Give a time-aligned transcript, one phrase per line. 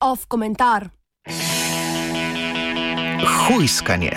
[0.00, 0.88] Off komentar.
[3.48, 4.12] Hujskanje.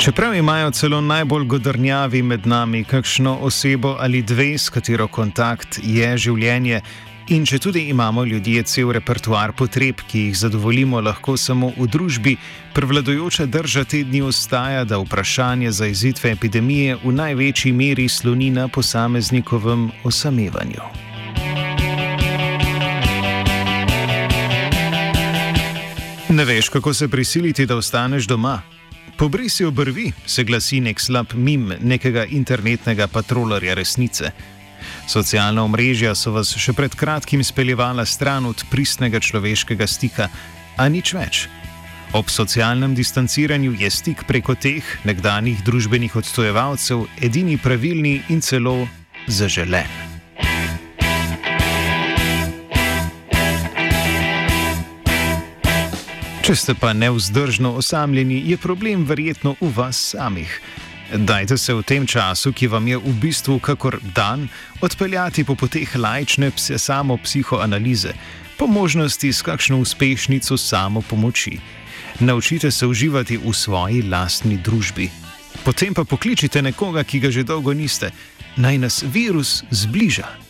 [0.00, 6.16] Čeprav imajo celo najbolj godrnjavi med nami kakšno osebo ali dve, s katero kontakt je
[6.18, 6.80] življenje,
[7.28, 12.36] in če tudi imamo ljudje cel repertoar potreb, ki jih zadovoljimo lahko samo v družbi,
[12.74, 18.68] prevladojoča drža te dni ostaja, da vprašanje za izitve epidemije v največji meri sloni na
[18.68, 20.88] posameznikovem osamevanju.
[26.28, 28.60] Ne veš, kako se prisiliti, da ostaneš doma.
[29.16, 34.30] Pobrisi obrvi, se glasi nek slab mim nekega internetnega patrolerja resnice.
[35.06, 40.28] Socialna omrežja so vas še pred kratkim speljevala stran od pristnega človeškega stika,
[40.76, 41.46] a nič več.
[42.16, 48.88] Ob socialnem distanciranju je stik preko teh nekdanjih družbenih odstojevalcev edini pravilni in celo
[49.28, 50.08] zaželen.
[56.48, 60.48] Če ste pa neuzdržno osamljeni, je problem verjetno v vas samih.
[61.08, 64.48] Dajte se v tem času, ki vam je v bistvu kakor dan,
[64.84, 68.12] odpeljati po poteh lajčne pse samo psihoanalize,
[68.60, 71.56] po možnosti s kakšno uspešnico samo pomoči.
[72.20, 75.08] Naučite se uživati v svoji lastni družbi.
[75.64, 78.10] Potem pa pokličite nekoga, ki ga že dolgo niste,
[78.56, 80.47] naj nas virus zbliža.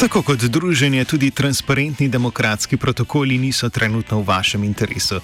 [0.00, 5.20] Tako kot druženje, tudi transparentni demokratski protokoli niso trenutno v vašem interesu.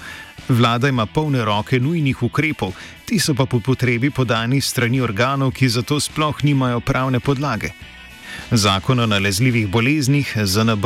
[0.48, 5.68] Vlada ima polne roke nujnih ukrepov, ti so pa po potrebi podani strani organov, ki
[5.68, 7.70] za to sploh nimajo pravne podlage.
[8.50, 10.84] Zakon o nalezljivih boleznih ZNB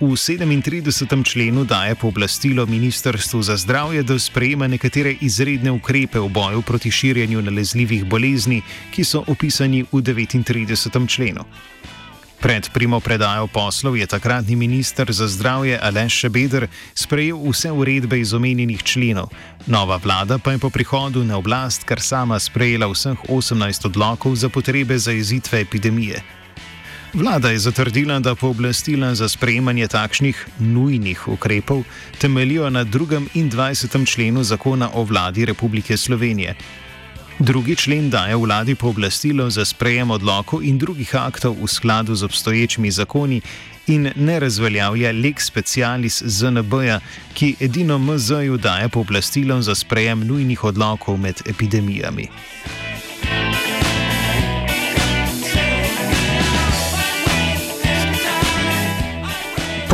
[0.00, 1.24] v 37.
[1.24, 7.42] členu daje pooblastilo Ministrstvu za zdravje, da sprejema nekatere izredne ukrepe v boju proti širjenju
[7.42, 11.08] nalezljivih bolezni, ki so opisani v 39.
[11.08, 11.44] členu.
[12.40, 18.34] Pred primo predajo poslov je takratni minister za zdravje Aleš Šebeder sprejel vse uredbe iz
[18.34, 19.28] omenjenih členov.
[19.66, 24.48] Nova vlada pa je po prihodu na oblast kar sama sprejela vseh 18 odlokov za
[24.48, 26.22] potrebe zaezitve epidemije.
[27.16, 31.84] Vlada je zatrdila, da pooblastila za sprejemanje takšnih nujnih ukrepov
[32.18, 33.26] temeljijo na 2.
[33.34, 34.06] in 20.
[34.06, 36.54] členu zakona o vladi Republike Slovenije.
[37.38, 42.90] Drugi člen daje vladi pooblastilo za sprejem odlokov in drugih aktov v skladu z obstoječimi
[42.90, 43.40] zakoni
[43.86, 47.00] in ne razveljavlja lex specialis ZNB-ja,
[47.34, 52.28] ki edino MZ-ju daje pooblastilo za sprejem nujnih odlokov med epidemijami.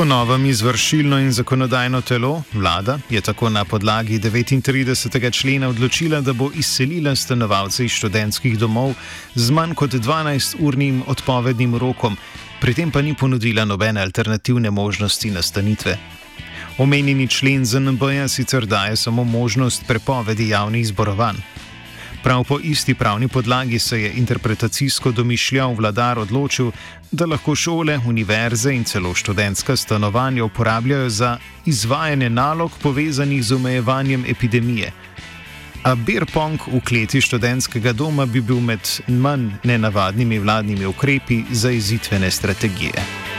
[0.03, 5.31] Po novem izvršilno in zakonodajno telo, vlada, je tako na podlagi 39.
[5.31, 8.95] člena odločila, da bo izselila stanovalce iz študentskih domov
[9.35, 12.17] z manj kot 12-urnim odpovednim rokom,
[12.61, 15.99] pri tem pa ni ponudila nobene alternativne možnosti nastanitve.
[16.79, 21.39] Omenjeni člen ZNB-ja sicer daje samo možnost prepovedi javnih zborovanj.
[22.23, 26.71] Prav po isti pravni podlagi se je interpretacijsko domišljal vladar odločil,
[27.11, 34.25] da lahko šole, univerze in celo študentska stanovanja uporabljajo za izvajanje nalog povezanih z omejevanjem
[34.29, 34.93] epidemije.
[35.83, 42.31] A Birpong v kleti študentskega doma bi bil med manj nenavadnimi vladnimi ukrepi za izitvene
[42.31, 43.32] strategije.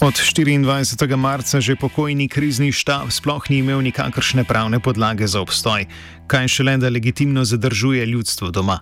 [0.00, 1.16] Od 24.
[1.16, 5.84] marca že pokojni krizni štab sploh ni imel nikakršne pravne podlage za obstoj,
[6.24, 8.80] kaj šele da legitimno zadržuje ljudstvo doma.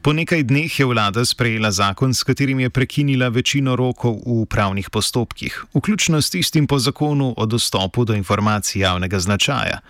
[0.00, 4.88] Po nekaj dneh je vlada sprejela zakon, s katerim je prekinila večino rokov v pravnih
[4.90, 9.84] postopkih, vključno s tistim po zakonu o dostopu do informacij javnega značaja.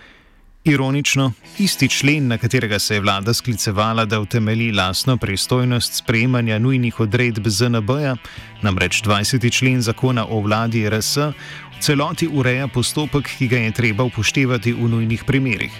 [0.63, 6.99] Ironično, isti člen, na katerega se je vlada sklicevala, da utemeli lastno pristojnost sprejemanja nujnih
[6.99, 8.15] odredb ZNB-ja,
[8.61, 9.51] namreč 20.
[9.57, 11.33] člen zakona o vladi RS, v
[11.79, 15.73] celoti ureja postopek, ki ga je treba upoštevati v nujnih primerih.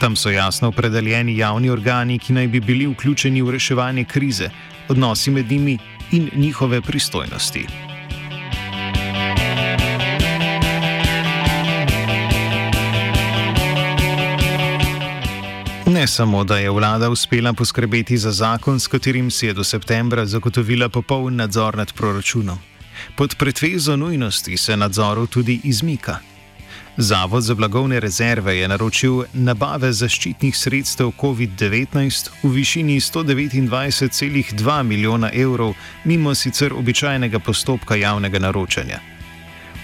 [0.00, 4.50] Tam so jasno opredeljeni javni organi, ki naj bi bili vključeni v reševanje krize,
[4.88, 5.78] odnosi med njimi
[6.12, 7.91] in njihove pristojnosti.
[16.02, 20.26] Ne samo, da je vlada uspela poskrbeti za zakon, s katerim si je do septembra
[20.26, 22.58] zagotovila popoln nadzor nad proračunom.
[23.16, 26.16] Pod pretvezo nujnosti se nadzoru tudi izmika.
[26.96, 35.74] Zavod za blagovne rezerve je naročil nabave zaščitnih sredstev COVID-19 v višini 129,2 milijona evrov,
[36.04, 38.98] mimo sicer običajnega postopka javnega naročanja.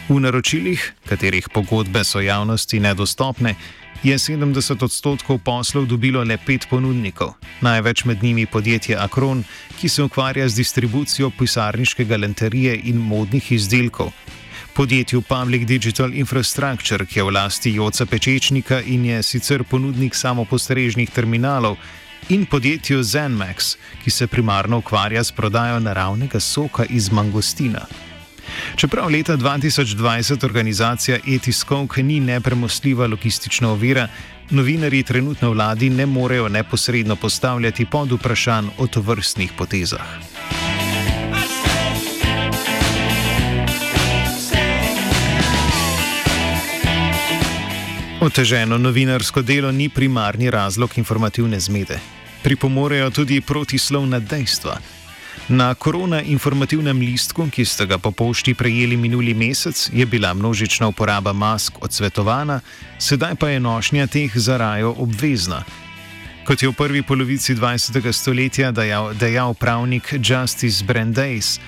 [0.09, 3.55] V naročilih, katerih pogodbe so javnosti nedostopne,
[4.03, 9.45] je 70 odstotkov poslov dobilo le pet ponudnikov, največ med njimi podjetje Akron,
[9.81, 14.11] ki se ukvarja z distribucijo pisarniške galanterije in modnih izdelkov.
[14.75, 21.11] Podjetju Public Digital Infrastructure, ki je v lasti Joca Pečečnika in je sicer ponudnik samopostrežnih
[21.11, 21.77] terminalov,
[22.29, 27.87] in podjetju Zenmax, ki se primarno ukvarja s prodajo naravnega soka iz mangostina.
[28.77, 34.09] Čeprav leta 2020 organizacija Etiskov ni nepremostljiva logistična ovira,
[34.51, 40.07] novinari trenutno vladi ne morejo neposredno postavljati pod vprašanj o tovrstnih potezah.
[48.21, 51.99] Oteženo novinarsko delo ni primarni razlog informativne zmede.
[52.43, 54.98] Pripomorejo tudi protislovna dejstva.
[55.49, 60.89] Na korona informativnem listku, ki ste ga po pošti prejeli minuli mesec, je bila množična
[60.89, 62.61] uporaba mask odsvetovana,
[62.99, 65.65] sedaj pa je nošnja teh za rajo obvezna.
[66.45, 68.13] Kot je v prvi polovici 20.
[68.13, 71.61] stoletja dejal, dejal pravnik Justice Brandeis,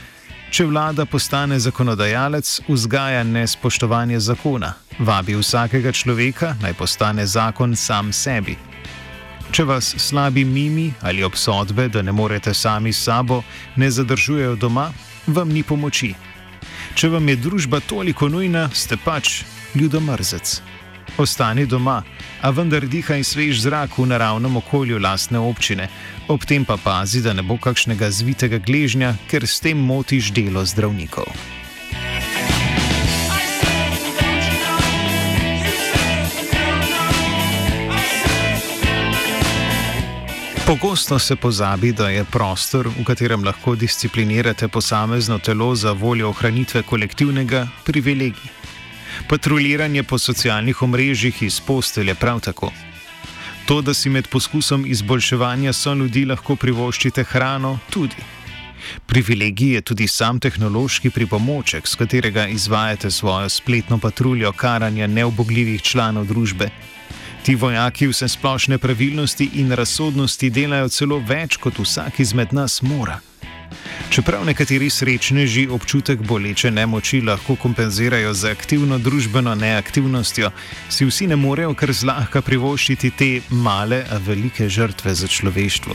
[0.50, 8.69] če vlada postane zakonodajalec, vzgaja nespoštovanje zakona, vabi vsakega človeka naj postane zakon sam sebi.
[9.50, 13.42] Če vas slabi mimi ali obsodbe, da ne morete sami s sabo,
[13.76, 14.92] ne zadržujejo doma,
[15.26, 16.12] vam ni pomoči.
[16.94, 19.42] Če vam je družba toliko nujna, ste pač
[19.74, 20.60] ljudomrzec.
[21.18, 22.02] Ostani doma,
[22.42, 25.90] a vendar dihaj svež zrak v naravnem okolju lastne občine,
[26.28, 30.62] ob tem pa pazi, da ne bo kakšnega zvitega gležnja, ker s tem motiš delo
[30.62, 31.26] zdravnikov.
[40.70, 46.82] Pogosto se pozabi, da je prostor, v katerem lahko disciplinirate posamezno telo za voljo ohranitve
[46.82, 48.52] kolektivnega, privilegij.
[49.28, 52.70] Patruliranje po socialnih omrežjih iz postelje prav tako.
[53.66, 58.22] To, da si med poskusom izboljševanja so ljudi lahko privoščite hrano, tudi.
[59.06, 66.30] Privilegij je tudi sam tehnološki pripomoček, s katerega izvajate svojo spletno patruljo karanja neobogljivih članov
[66.30, 66.70] družbe.
[67.42, 73.20] Ti vojaki vse splošne pravilnosti in razsodnosti delajo celo več, kot vsak izmed nas mora.
[74.10, 80.50] Čeprav nekateri srečneži občutek boleče nemoči lahko kompenzirajo z aktivno družbeno neaktivnostjo,
[80.88, 85.94] si vsi ne morejo kar zlahka privoščiti te male, a velike žrtve za človeštvo.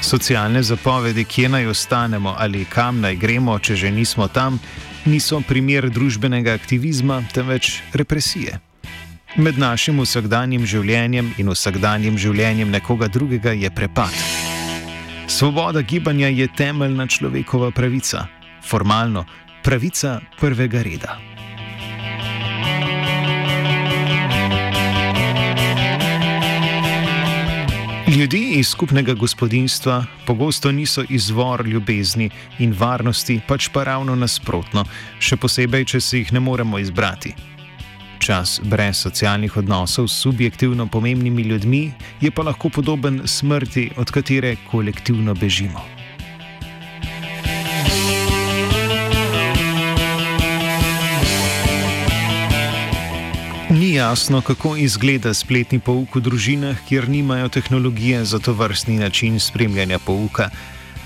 [0.00, 4.58] Socialne zapovedi, kje naj ostanemo ali kam naj gremo, če že nismo tam,
[5.04, 8.63] niso primer družbenega aktivizma, temveč represije.
[9.34, 14.14] Med našim vsakdanjim življenjem in vsakdanjim življenjem nekoga drugega je prepad.
[15.26, 18.28] Svoboda gibanja je temeljna človekova pravica,
[18.62, 19.24] formalno
[19.66, 21.16] pravica prvega reda.
[28.14, 32.30] Ljudje iz skupnega gospodinstva pogosto niso izvor ljubezni
[32.62, 34.86] in varnosti, pač pa ravno nasprotno,
[35.18, 37.34] še posebej, če si jih ne moremo izbrati.
[38.24, 44.56] Čas brez socialnih odnosov s subjektivno pomembnimi ljudmi je pa lahko podoben smrti, od katere
[44.70, 45.84] kolektivno bežimo.
[53.70, 59.40] Ni jasno, kako izgleda spletni pouk v družinah, kjer nimajo tehnologije za to vrstni način
[59.40, 60.48] spremljanja pouka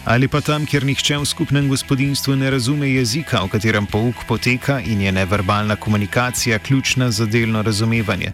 [0.09, 4.81] ali pa tam, kjer nihče v skupnem gospodinstvu ne razume jezika, v katerem pouk poteka
[4.81, 8.33] in je neverbalna komunikacija ključna za delno razumevanje.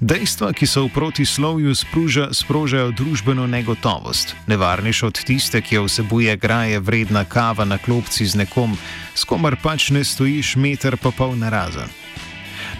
[0.00, 6.36] Dejstva, ki so v protislovju spruža, sprožajo družbeno negotovost, nevarnejšo od tiste, ki jo vsebuje
[6.36, 8.76] graje vredna kava na klopci z nekom,
[9.14, 12.05] s komer pač ne stojiš meter pa pol narazen.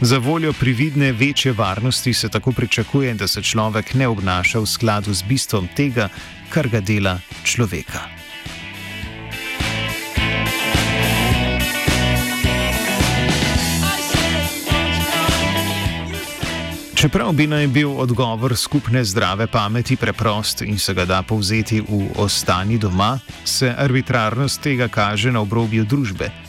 [0.00, 5.14] Za voljo prividne večje varnosti se tako pričakuje, da se človek ne obnaša v skladu
[5.14, 6.08] z bistvom tega,
[6.48, 8.00] kar ga dela človeka.
[16.94, 22.08] Čeprav bi naj bil odgovor skupne zdrave pameti preprost in se ga da povzeti v
[22.16, 26.45] ostani doma, se arbitrarnost tega kaže na obrobju družbe.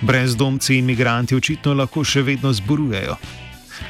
[0.00, 3.16] Brezdomci in imigranti očitno lahko še vedno zborujejo.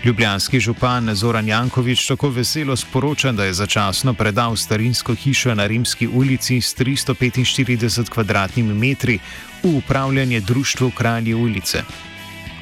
[0.04, 6.08] Ljubljanski župan Zoran Jankovič tako veselo sporoča, da je začasno predal starinsko hišo na Rimski
[6.08, 9.18] ulici s 345 km2
[9.62, 11.82] v upravljanje društvu Kralji ulice.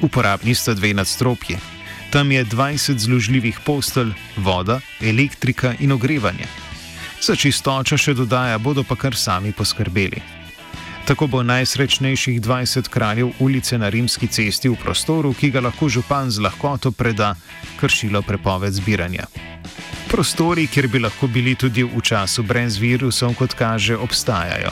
[0.01, 1.57] Uporabni sta dve nadstropji.
[2.11, 6.45] Tam je 20 zložljivih postelj, voda, elektrika in ogrevanje.
[7.21, 10.38] Za čistočo še dodaja, bodo pa kar sami poskrbeli.
[11.05, 16.31] Tako bo najsrečnejših 20 kraljev ulice na rimski cesti v prostoru, ki ga lahko župan
[16.31, 17.35] z lahkoto preda,
[17.79, 19.25] kršilo prepoved zbiranja.
[20.09, 24.71] Prostori, kjer bi lahko bili tudi v času brez virusov, kot kaže, obstajajo.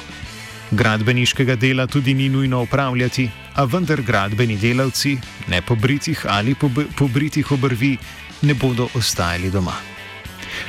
[0.71, 5.17] Gradbeniškega dela tudi ni nujno upravljati, a vendar gradbeni delavci,
[5.47, 6.55] ne pobritih ali
[6.97, 7.97] pobritih obrvi,
[8.41, 9.96] ne bodo ostajali doma.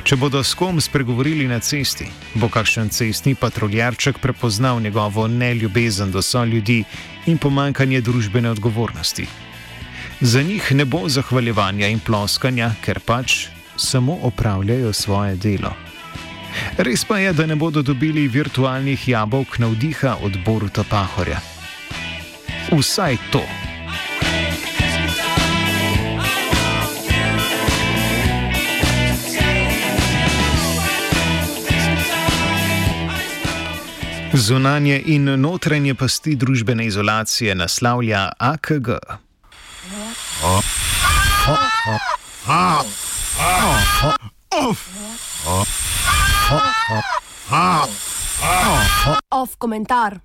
[0.03, 2.07] Če bodo s kom spregovorili na cesti,
[2.39, 6.83] bo kakšen cestni patruljarček prepoznal njegovo neljubezen do so ljudi
[7.25, 9.27] in pomankanje družbene odgovornosti.
[10.21, 15.75] Za njih ne bo zahvaljevanja in ploskanja, ker pač samo opravljajo svoje delo.
[16.77, 21.39] Res pa je, da ne bodo dobili virtualnih jabolk navdiha od Boruta Pahorja.
[22.71, 23.43] Vsaj to.
[34.33, 38.89] Zunanje in notranje pasti družbene izolacije naslavlja AKG.
[49.29, 50.17] Off komentar.